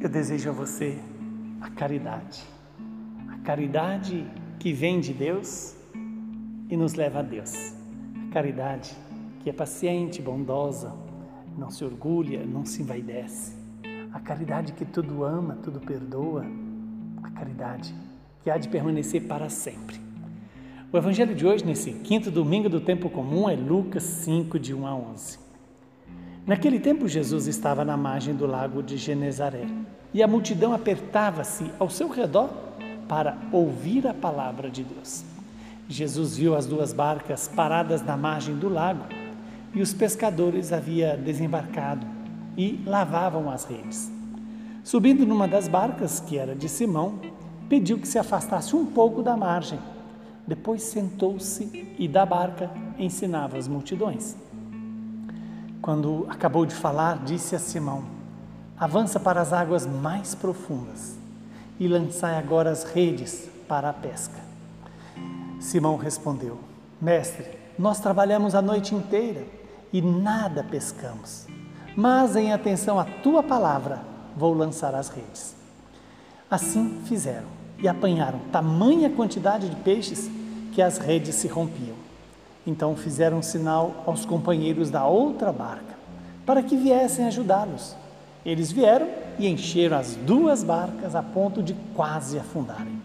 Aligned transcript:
Eu 0.00 0.08
desejo 0.08 0.50
a 0.50 0.52
você 0.52 0.96
a 1.60 1.68
caridade. 1.70 2.44
A 3.30 3.38
caridade 3.38 4.24
que 4.60 4.72
vem 4.72 5.00
de 5.00 5.12
Deus 5.12 5.74
e 6.70 6.76
nos 6.76 6.94
leva 6.94 7.18
a 7.18 7.22
Deus. 7.22 7.74
A 8.28 8.32
caridade 8.32 8.96
que 9.40 9.50
é 9.50 9.52
paciente, 9.52 10.22
bondosa, 10.22 10.94
não 11.56 11.68
se 11.68 11.84
orgulha, 11.84 12.46
não 12.46 12.64
se 12.64 12.80
envaidece. 12.80 13.56
A 14.12 14.20
caridade 14.20 14.72
que 14.72 14.84
tudo 14.84 15.24
ama, 15.24 15.58
tudo 15.64 15.80
perdoa. 15.80 16.46
A 17.20 17.30
caridade 17.30 17.92
que 18.44 18.50
há 18.50 18.56
de 18.56 18.68
permanecer 18.68 19.26
para 19.26 19.48
sempre. 19.48 20.00
O 20.92 20.96
evangelho 20.96 21.34
de 21.34 21.44
hoje, 21.44 21.66
nesse 21.66 21.90
quinto 21.92 22.30
domingo 22.30 22.68
do 22.68 22.80
tempo 22.80 23.10
comum, 23.10 23.50
é 23.50 23.56
Lucas 23.56 24.04
5, 24.04 24.60
de 24.60 24.72
1 24.72 24.86
a 24.86 24.94
11. 24.94 25.47
Naquele 26.48 26.80
tempo, 26.80 27.06
Jesus 27.06 27.46
estava 27.46 27.84
na 27.84 27.94
margem 27.94 28.34
do 28.34 28.46
lago 28.46 28.82
de 28.82 28.96
Genezaré 28.96 29.66
e 30.14 30.22
a 30.22 30.26
multidão 30.26 30.72
apertava-se 30.72 31.70
ao 31.78 31.90
seu 31.90 32.08
redor 32.08 32.48
para 33.06 33.36
ouvir 33.52 34.06
a 34.06 34.14
palavra 34.14 34.70
de 34.70 34.82
Deus. 34.82 35.26
Jesus 35.86 36.38
viu 36.38 36.56
as 36.56 36.64
duas 36.64 36.94
barcas 36.94 37.48
paradas 37.48 38.00
na 38.00 38.16
margem 38.16 38.56
do 38.56 38.66
lago 38.66 39.04
e 39.74 39.82
os 39.82 39.92
pescadores 39.92 40.72
haviam 40.72 41.18
desembarcado 41.18 42.06
e 42.56 42.82
lavavam 42.86 43.50
as 43.50 43.66
redes. 43.66 44.10
Subindo 44.82 45.26
numa 45.26 45.46
das 45.46 45.68
barcas, 45.68 46.18
que 46.18 46.38
era 46.38 46.54
de 46.54 46.66
Simão, 46.66 47.20
pediu 47.68 47.98
que 47.98 48.08
se 48.08 48.18
afastasse 48.18 48.74
um 48.74 48.86
pouco 48.86 49.22
da 49.22 49.36
margem. 49.36 49.78
Depois 50.46 50.82
sentou-se 50.82 51.94
e 51.98 52.08
da 52.08 52.24
barca 52.24 52.70
ensinava 52.98 53.58
as 53.58 53.68
multidões. 53.68 54.47
Quando 55.88 56.26
acabou 56.28 56.66
de 56.66 56.74
falar, 56.74 57.24
disse 57.24 57.56
a 57.56 57.58
Simão: 57.58 58.04
Avança 58.78 59.18
para 59.18 59.40
as 59.40 59.54
águas 59.54 59.86
mais 59.86 60.34
profundas 60.34 61.16
e 61.80 61.88
lançai 61.88 62.36
agora 62.36 62.70
as 62.70 62.84
redes 62.84 63.48
para 63.66 63.88
a 63.88 63.92
pesca. 63.94 64.38
Simão 65.58 65.96
respondeu: 65.96 66.58
Mestre, 67.00 67.46
nós 67.78 68.00
trabalhamos 68.00 68.54
a 68.54 68.60
noite 68.60 68.94
inteira 68.94 69.46
e 69.90 70.02
nada 70.02 70.62
pescamos, 70.62 71.46
mas 71.96 72.36
em 72.36 72.52
atenção 72.52 73.00
à 73.00 73.06
tua 73.06 73.42
palavra 73.42 74.02
vou 74.36 74.52
lançar 74.52 74.94
as 74.94 75.08
redes. 75.08 75.56
Assim 76.50 77.00
fizeram 77.06 77.48
e 77.78 77.88
apanharam 77.88 78.40
tamanha 78.52 79.08
quantidade 79.08 79.70
de 79.70 79.76
peixes 79.76 80.30
que 80.70 80.82
as 80.82 80.98
redes 80.98 81.36
se 81.36 81.48
rompiam. 81.48 82.07
Então 82.68 82.94
fizeram 82.94 83.40
sinal 83.40 84.04
aos 84.06 84.26
companheiros 84.26 84.90
da 84.90 85.06
outra 85.06 85.50
barca, 85.50 85.96
para 86.44 86.62
que 86.62 86.76
viessem 86.76 87.24
ajudá-los. 87.24 87.96
Eles 88.44 88.70
vieram 88.70 89.08
e 89.38 89.48
encheram 89.48 89.96
as 89.96 90.14
duas 90.16 90.62
barcas 90.62 91.14
a 91.14 91.22
ponto 91.22 91.62
de 91.62 91.74
quase 91.96 92.38
afundarem. 92.38 93.00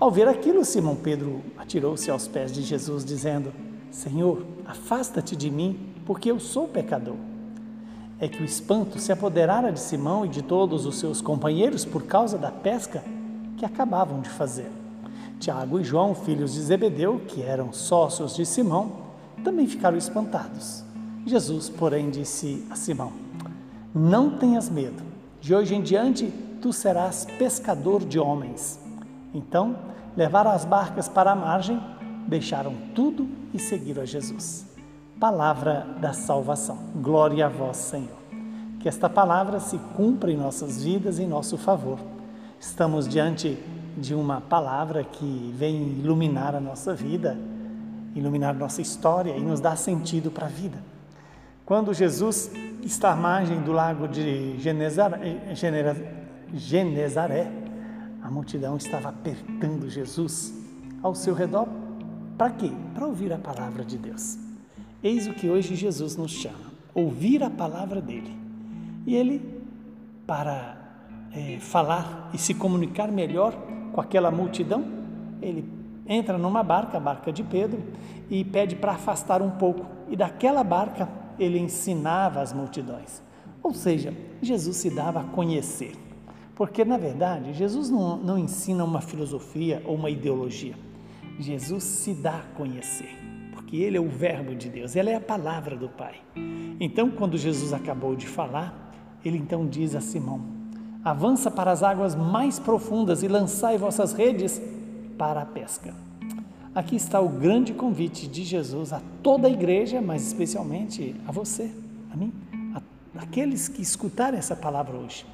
Ao 0.00 0.10
ver 0.10 0.26
aquilo, 0.26 0.64
Simão 0.64 0.96
Pedro 0.96 1.40
atirou-se 1.56 2.10
aos 2.10 2.26
pés 2.26 2.50
de 2.50 2.62
Jesus, 2.62 3.04
dizendo: 3.04 3.52
Senhor, 3.92 4.44
afasta-te 4.66 5.36
de 5.36 5.52
mim, 5.52 5.78
porque 6.04 6.28
eu 6.28 6.40
sou 6.40 6.66
pecador. 6.66 7.14
É 8.18 8.26
que 8.26 8.42
o 8.42 8.44
espanto 8.44 8.98
se 8.98 9.12
apoderara 9.12 9.70
de 9.70 9.78
Simão 9.78 10.26
e 10.26 10.28
de 10.28 10.42
todos 10.42 10.84
os 10.84 10.98
seus 10.98 11.20
companheiros 11.20 11.84
por 11.84 12.02
causa 12.06 12.36
da 12.36 12.50
pesca 12.50 13.04
que 13.56 13.64
acabavam 13.64 14.20
de 14.20 14.30
fazer. 14.30 14.83
Tiago 15.38 15.80
e 15.80 15.84
João, 15.84 16.14
filhos 16.14 16.54
de 16.54 16.60
Zebedeu, 16.60 17.20
que 17.26 17.42
eram 17.42 17.72
sócios 17.72 18.34
de 18.34 18.46
Simão, 18.46 18.92
também 19.42 19.66
ficaram 19.66 19.96
espantados. 19.96 20.84
Jesus, 21.26 21.68
porém, 21.68 22.10
disse 22.10 22.66
a 22.70 22.76
Simão: 22.76 23.12
Não 23.94 24.38
tenhas 24.38 24.68
medo, 24.68 25.02
de 25.40 25.54
hoje 25.54 25.74
em 25.74 25.82
diante 25.82 26.32
tu 26.60 26.72
serás 26.72 27.26
pescador 27.38 28.04
de 28.04 28.18
homens. 28.18 28.80
Então, 29.34 29.76
levaram 30.16 30.50
as 30.50 30.64
barcas 30.64 31.08
para 31.08 31.32
a 31.32 31.36
margem, 31.36 31.80
deixaram 32.26 32.74
tudo 32.94 33.28
e 33.52 33.58
seguiram 33.58 34.02
a 34.02 34.06
Jesus. 34.06 34.66
Palavra 35.20 35.86
da 36.00 36.12
salvação. 36.12 36.78
Glória 36.96 37.46
a 37.46 37.48
vós, 37.48 37.76
Senhor. 37.76 38.16
Que 38.80 38.88
esta 38.88 39.08
palavra 39.08 39.60
se 39.60 39.78
cumpra 39.96 40.30
em 40.30 40.36
nossas 40.36 40.82
vidas 40.82 41.18
em 41.18 41.26
nosso 41.26 41.56
favor. 41.56 41.98
Estamos 42.58 43.08
diante 43.08 43.50
de 43.50 43.73
uma 44.14 44.40
palavra 44.40 45.04
que 45.04 45.54
vem 45.56 45.98
iluminar 46.00 46.54
a 46.54 46.60
nossa 46.60 46.94
vida, 46.94 47.38
iluminar 48.14 48.54
nossa 48.54 48.80
história 48.80 49.36
e 49.36 49.40
nos 49.40 49.60
dar 49.60 49.76
sentido 49.76 50.30
para 50.30 50.46
a 50.46 50.48
vida. 50.48 50.78
Quando 51.64 51.94
Jesus 51.94 52.50
está 52.82 53.12
à 53.12 53.16
margem 53.16 53.60
do 53.62 53.72
lago 53.72 54.08
de 54.08 54.58
Genezaré 56.54 57.64
a 58.24 58.30
multidão 58.30 58.78
estava 58.78 59.10
apertando 59.10 59.90
Jesus 59.90 60.54
ao 61.02 61.14
seu 61.14 61.34
redor. 61.34 61.68
Para 62.38 62.50
quê? 62.52 62.72
Para 62.94 63.06
ouvir 63.06 63.30
a 63.30 63.36
palavra 63.36 63.84
de 63.84 63.98
Deus. 63.98 64.38
Eis 65.02 65.26
o 65.26 65.34
que 65.34 65.50
hoje 65.50 65.76
Jesus 65.76 66.16
nos 66.16 66.32
chama: 66.32 66.72
ouvir 66.94 67.42
a 67.42 67.50
palavra 67.50 68.00
dele. 68.00 68.34
E 69.06 69.14
ele, 69.14 69.62
para 70.26 70.74
é, 71.34 71.58
falar 71.60 72.30
e 72.32 72.38
se 72.38 72.54
comunicar 72.54 73.12
melhor 73.12 73.54
com 73.94 74.00
aquela 74.00 74.28
multidão, 74.28 74.84
ele 75.40 75.64
entra 76.04 76.36
numa 76.36 76.64
barca, 76.64 76.96
a 76.96 77.00
barca 77.00 77.32
de 77.32 77.44
Pedro, 77.44 77.80
e 78.28 78.44
pede 78.44 78.74
para 78.74 78.92
afastar 78.92 79.40
um 79.40 79.52
pouco. 79.52 79.86
E 80.08 80.16
daquela 80.16 80.64
barca 80.64 81.08
ele 81.38 81.60
ensinava 81.60 82.40
as 82.40 82.52
multidões. 82.52 83.22
Ou 83.62 83.72
seja, 83.72 84.12
Jesus 84.42 84.78
se 84.78 84.90
dava 84.90 85.20
a 85.20 85.24
conhecer. 85.24 85.92
Porque, 86.56 86.84
na 86.84 86.98
verdade, 86.98 87.52
Jesus 87.52 87.88
não, 87.88 88.16
não 88.16 88.36
ensina 88.36 88.82
uma 88.82 89.00
filosofia 89.00 89.80
ou 89.84 89.94
uma 89.94 90.10
ideologia. 90.10 90.74
Jesus 91.38 91.84
se 91.84 92.14
dá 92.14 92.38
a 92.38 92.56
conhecer, 92.56 93.10
porque 93.52 93.76
Ele 93.76 93.96
é 93.96 94.00
o 94.00 94.08
Verbo 94.08 94.54
de 94.54 94.68
Deus, 94.68 94.94
Ele 94.94 95.10
é 95.10 95.16
a 95.16 95.20
palavra 95.20 95.76
do 95.76 95.88
Pai. 95.88 96.14
Então, 96.78 97.10
quando 97.10 97.36
Jesus 97.36 97.72
acabou 97.72 98.14
de 98.14 98.26
falar, 98.26 98.92
Ele 99.24 99.38
então 99.38 99.66
diz 99.66 99.96
a 99.96 100.00
Simão: 100.00 100.53
Avança 101.04 101.50
para 101.50 101.70
as 101.70 101.82
águas 101.82 102.14
mais 102.14 102.58
profundas 102.58 103.22
e 103.22 103.28
lançai 103.28 103.76
vossas 103.76 104.12
redes 104.14 104.60
para 105.18 105.42
a 105.42 105.46
pesca. 105.46 105.94
Aqui 106.74 106.96
está 106.96 107.20
o 107.20 107.28
grande 107.28 107.74
convite 107.74 108.26
de 108.26 108.42
Jesus 108.42 108.92
a 108.92 109.02
toda 109.22 109.46
a 109.46 109.50
igreja, 109.50 110.00
mas 110.00 110.26
especialmente 110.26 111.14
a 111.28 111.30
você, 111.30 111.70
a 112.10 112.16
mim, 112.16 112.32
a 112.74 113.22
aqueles 113.22 113.68
que 113.68 113.82
escutarem 113.82 114.38
essa 114.38 114.56
palavra 114.56 114.96
hoje. 114.96 115.26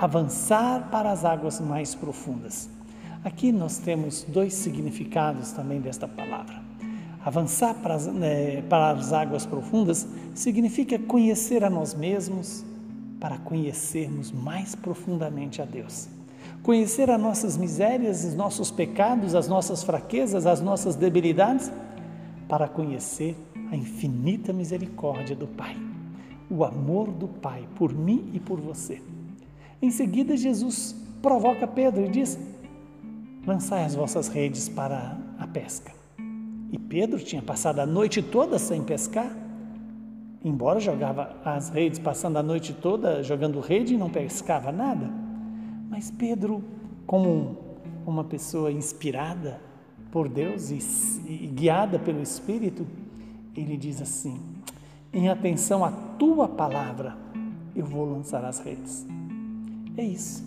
Avançar 0.00 0.90
para 0.90 1.12
as 1.12 1.24
águas 1.24 1.60
mais 1.60 1.94
profundas. 1.94 2.68
Aqui 3.24 3.52
nós 3.52 3.78
temos 3.78 4.24
dois 4.24 4.52
significados 4.54 5.52
também 5.52 5.80
desta 5.80 6.08
palavra. 6.08 6.60
Avançar 7.24 7.74
para 7.74 7.94
as, 7.94 8.06
né, 8.08 8.62
para 8.62 8.90
as 8.90 9.12
águas 9.12 9.46
profundas 9.46 10.06
significa 10.34 10.98
conhecer 10.98 11.62
a 11.62 11.70
nós 11.70 11.94
mesmos, 11.94 12.64
para 13.22 13.38
conhecermos 13.38 14.32
mais 14.32 14.74
profundamente 14.74 15.62
a 15.62 15.64
Deus. 15.64 16.08
Conhecer 16.60 17.08
as 17.08 17.20
nossas 17.20 17.56
misérias, 17.56 18.24
os 18.24 18.34
nossos 18.34 18.68
pecados, 18.68 19.36
as 19.36 19.46
nossas 19.46 19.84
fraquezas, 19.84 20.44
as 20.44 20.60
nossas 20.60 20.96
debilidades, 20.96 21.70
para 22.48 22.66
conhecer 22.66 23.36
a 23.70 23.76
infinita 23.76 24.52
misericórdia 24.52 25.36
do 25.36 25.46
Pai, 25.46 25.76
o 26.50 26.64
amor 26.64 27.12
do 27.12 27.28
Pai 27.28 27.64
por 27.76 27.94
mim 27.94 28.28
e 28.34 28.40
por 28.40 28.58
você. 28.58 29.00
Em 29.80 29.92
seguida, 29.92 30.36
Jesus 30.36 30.92
provoca 31.22 31.64
Pedro 31.64 32.04
e 32.04 32.08
diz: 32.08 32.36
Lançai 33.46 33.84
as 33.84 33.94
vossas 33.94 34.26
redes 34.26 34.68
para 34.68 35.16
a 35.38 35.46
pesca. 35.46 35.92
E 36.72 36.76
Pedro 36.76 37.20
tinha 37.20 37.40
passado 37.40 37.78
a 37.78 37.86
noite 37.86 38.20
toda 38.20 38.58
sem 38.58 38.82
pescar 38.82 39.30
embora 40.44 40.80
jogava 40.80 41.36
as 41.44 41.68
redes, 41.68 41.98
passando 41.98 42.36
a 42.36 42.42
noite 42.42 42.72
toda 42.72 43.22
jogando 43.22 43.60
rede 43.60 43.94
e 43.94 43.98
não 43.98 44.10
pescava 44.10 44.72
nada. 44.72 45.10
Mas 45.88 46.10
Pedro, 46.10 46.62
como 47.06 47.56
uma 48.06 48.24
pessoa 48.24 48.72
inspirada 48.72 49.60
por 50.10 50.28
Deus 50.28 50.70
e, 50.70 50.78
e 51.26 51.46
guiada 51.46 51.98
pelo 51.98 52.20
Espírito, 52.20 52.86
ele 53.56 53.76
diz 53.76 54.00
assim: 54.00 54.40
em 55.12 55.28
atenção 55.28 55.84
à 55.84 55.90
tua 55.90 56.48
palavra, 56.48 57.16
eu 57.76 57.84
vou 57.84 58.04
lançar 58.04 58.44
as 58.44 58.58
redes. 58.60 59.06
É 59.96 60.02
isso. 60.02 60.44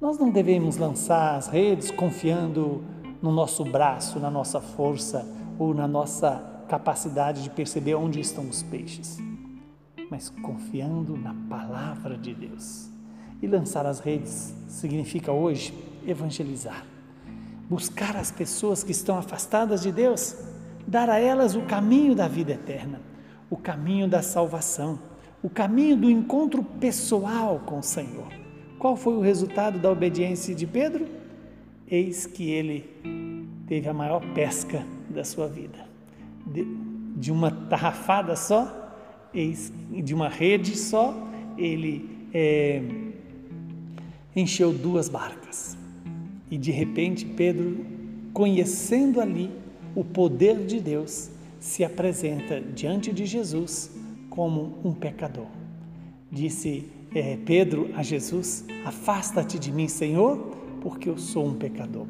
Nós 0.00 0.18
não 0.18 0.30
devemos 0.30 0.76
lançar 0.76 1.36
as 1.36 1.46
redes 1.46 1.90
confiando 1.90 2.82
no 3.22 3.32
nosso 3.32 3.64
braço, 3.64 4.18
na 4.18 4.30
nossa 4.30 4.60
força 4.60 5.26
ou 5.58 5.72
na 5.72 5.88
nossa 5.88 6.53
capacidade 6.68 7.42
de 7.42 7.50
perceber 7.50 7.94
onde 7.94 8.20
estão 8.20 8.48
os 8.48 8.62
peixes, 8.62 9.18
mas 10.10 10.28
confiando 10.28 11.16
na 11.16 11.34
palavra 11.48 12.16
de 12.16 12.34
Deus. 12.34 12.90
E 13.42 13.46
lançar 13.46 13.86
as 13.86 14.00
redes 14.00 14.54
significa 14.68 15.32
hoje 15.32 15.74
evangelizar, 16.06 16.84
buscar 17.68 18.16
as 18.16 18.30
pessoas 18.30 18.82
que 18.82 18.92
estão 18.92 19.18
afastadas 19.18 19.82
de 19.82 19.92
Deus, 19.92 20.36
dar 20.86 21.08
a 21.08 21.18
elas 21.18 21.54
o 21.54 21.62
caminho 21.62 22.14
da 22.14 22.28
vida 22.28 22.52
eterna, 22.52 23.00
o 23.50 23.56
caminho 23.56 24.08
da 24.08 24.22
salvação, 24.22 24.98
o 25.42 25.50
caminho 25.50 25.96
do 25.96 26.10
encontro 26.10 26.62
pessoal 26.62 27.60
com 27.66 27.78
o 27.78 27.82
Senhor, 27.82 28.28
qual 28.84 28.96
foi 28.96 29.14
o 29.14 29.20
resultado 29.20 29.78
da 29.78 29.90
obediência 29.90 30.54
de 30.54 30.66
Pedro? 30.66 31.06
Eis 31.86 32.26
que 32.26 32.50
ele 32.50 32.90
teve 33.66 33.88
a 33.88 33.94
maior 33.94 34.20
pesca 34.34 34.84
da 35.08 35.24
sua 35.24 35.48
vida. 35.48 35.93
De, 36.54 36.64
de 37.16 37.32
uma 37.32 37.50
tarrafada 37.50 38.36
só, 38.36 38.92
de 39.32 40.14
uma 40.14 40.28
rede 40.28 40.76
só, 40.76 41.12
ele 41.58 42.28
é, 42.32 42.80
encheu 44.36 44.72
duas 44.72 45.08
barcas. 45.08 45.76
E 46.48 46.56
de 46.56 46.70
repente 46.70 47.24
Pedro, 47.24 47.84
conhecendo 48.32 49.20
ali 49.20 49.50
o 49.96 50.04
poder 50.04 50.64
de 50.64 50.80
Deus, 50.80 51.30
se 51.58 51.82
apresenta 51.82 52.60
diante 52.60 53.12
de 53.12 53.26
Jesus 53.26 53.90
como 54.30 54.78
um 54.84 54.92
pecador. 54.92 55.46
Disse 56.30 56.88
é, 57.14 57.36
Pedro 57.44 57.90
a 57.96 58.02
Jesus: 58.02 58.64
Afasta-te 58.84 59.58
de 59.58 59.72
mim, 59.72 59.88
Senhor, 59.88 60.36
porque 60.80 61.08
eu 61.08 61.18
sou 61.18 61.46
um 61.46 61.54
pecador. 61.54 62.06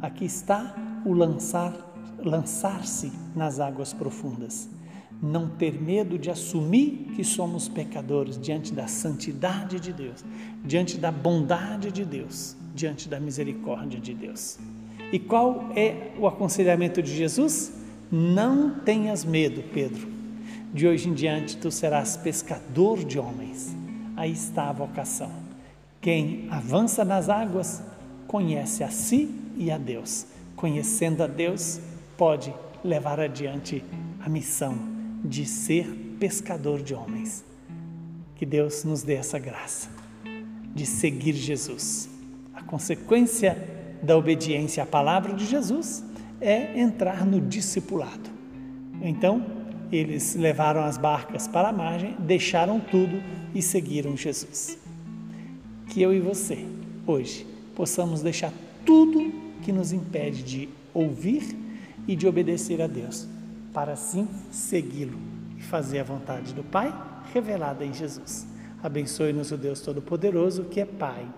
Aqui 0.00 0.24
está 0.24 0.74
o 1.04 1.12
lançar, 1.12 1.87
lançar-se 2.24 3.12
nas 3.34 3.60
águas 3.60 3.92
profundas. 3.92 4.68
Não 5.20 5.48
ter 5.48 5.80
medo 5.80 6.18
de 6.18 6.30
assumir 6.30 7.12
que 7.16 7.24
somos 7.24 7.68
pecadores 7.68 8.38
diante 8.38 8.72
da 8.72 8.86
santidade 8.86 9.80
de 9.80 9.92
Deus, 9.92 10.24
diante 10.64 10.96
da 10.96 11.10
bondade 11.10 11.90
de 11.90 12.04
Deus, 12.04 12.56
diante 12.74 13.08
da 13.08 13.18
misericórdia 13.18 13.98
de 13.98 14.14
Deus. 14.14 14.58
E 15.12 15.18
qual 15.18 15.70
é 15.74 16.12
o 16.18 16.26
aconselhamento 16.26 17.02
de 17.02 17.14
Jesus? 17.16 17.72
Não 18.10 18.70
tenhas 18.80 19.24
medo, 19.24 19.62
Pedro. 19.72 20.08
De 20.72 20.86
hoje 20.86 21.08
em 21.08 21.14
diante 21.14 21.56
tu 21.56 21.70
serás 21.70 22.16
pescador 22.16 23.02
de 23.04 23.18
homens. 23.18 23.74
Aí 24.16 24.32
está 24.32 24.68
a 24.68 24.72
vocação. 24.72 25.30
Quem 26.00 26.46
avança 26.50 27.04
nas 27.04 27.28
águas 27.28 27.82
conhece 28.26 28.84
a 28.84 28.90
si 28.90 29.34
e 29.56 29.70
a 29.70 29.78
Deus. 29.78 30.26
Conhecendo 30.54 31.22
a 31.22 31.26
Deus, 31.26 31.80
pode 32.18 32.52
levar 32.82 33.20
adiante 33.20 33.82
a 34.20 34.28
missão 34.28 34.76
de 35.24 35.46
ser 35.46 35.86
pescador 36.18 36.82
de 36.82 36.92
homens. 36.92 37.44
Que 38.34 38.44
Deus 38.44 38.82
nos 38.82 39.02
dê 39.04 39.14
essa 39.14 39.38
graça 39.38 39.88
de 40.74 40.84
seguir 40.84 41.32
Jesus. 41.32 42.08
A 42.52 42.62
consequência 42.62 43.56
da 44.02 44.16
obediência 44.16 44.82
à 44.82 44.86
palavra 44.86 45.32
de 45.32 45.46
Jesus 45.46 46.04
é 46.40 46.78
entrar 46.78 47.24
no 47.24 47.40
discipulado. 47.40 48.30
Então, 49.00 49.46
eles 49.90 50.34
levaram 50.34 50.82
as 50.82 50.98
barcas 50.98 51.46
para 51.46 51.68
a 51.68 51.72
margem, 51.72 52.16
deixaram 52.18 52.80
tudo 52.80 53.22
e 53.54 53.62
seguiram 53.62 54.16
Jesus. 54.16 54.76
Que 55.88 56.02
eu 56.02 56.12
e 56.12 56.20
você, 56.20 56.66
hoje, 57.06 57.46
possamos 57.74 58.22
deixar 58.22 58.52
tudo 58.84 59.32
que 59.62 59.72
nos 59.72 59.92
impede 59.92 60.42
de 60.42 60.68
ouvir 60.92 61.67
e 62.08 62.16
de 62.16 62.26
obedecer 62.26 62.82
a 62.82 62.88
Deus, 62.88 63.28
para 63.72 63.92
assim 63.92 64.26
segui-lo 64.50 65.18
e 65.56 65.62
fazer 65.62 66.00
a 66.00 66.04
vontade 66.04 66.54
do 66.54 66.64
Pai 66.64 66.92
revelada 67.32 67.84
em 67.84 67.92
Jesus. 67.92 68.46
Abençoe-nos 68.82 69.52
o 69.52 69.56
Deus 69.56 69.80
Todo-Poderoso, 69.80 70.64
que 70.64 70.80
é 70.80 70.86
Pai, 70.86 71.28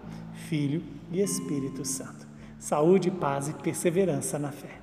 Filho 0.48 0.82
e 1.10 1.20
Espírito 1.20 1.84
Santo. 1.84 2.28
Saúde, 2.58 3.10
paz 3.10 3.48
e 3.48 3.54
perseverança 3.54 4.38
na 4.38 4.52
fé. 4.52 4.80